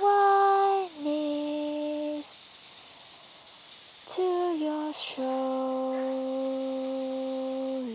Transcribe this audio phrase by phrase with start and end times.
[1.05, 2.27] whiteness
[4.15, 4.21] to
[4.59, 5.93] your show,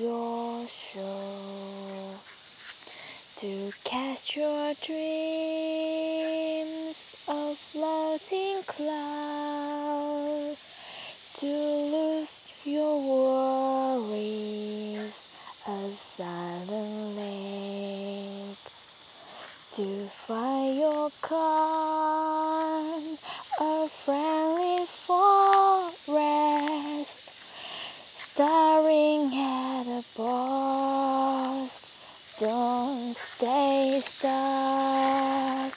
[0.01, 2.15] your show.
[3.37, 5.77] To cast your dreams
[7.29, 9.26] of floating cloud,
[11.39, 12.99] to lose your
[14.01, 15.27] worries
[15.69, 18.57] a silent lake,
[19.71, 23.19] to find your calm
[23.61, 25.93] a friendly forest,
[28.15, 31.83] staring at the bars.
[32.41, 35.73] Don't stay stuck.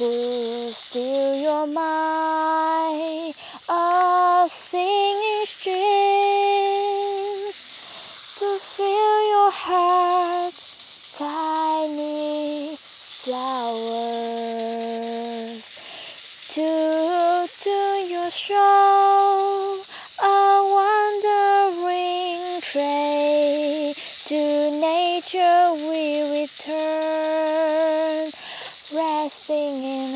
[0.00, 3.34] To steal your mind,
[3.68, 5.76] a singing stream
[8.38, 10.54] to fill your heart,
[11.12, 12.78] tiny
[13.20, 14.00] flowers.
[16.48, 19.84] To tune your show,
[20.18, 20.62] a
[21.76, 23.94] wandering train.
[24.24, 27.49] To nature we return,
[29.70, 30.10] singing.